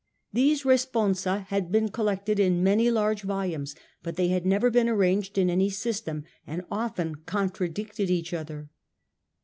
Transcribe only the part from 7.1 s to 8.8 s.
contradicted each other.